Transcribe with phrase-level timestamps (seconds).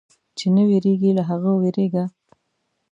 [0.37, 2.03] چې نه وېرېږي، له هغه وېرېږه.